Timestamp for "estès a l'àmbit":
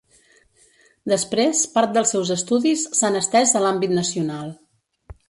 3.21-3.95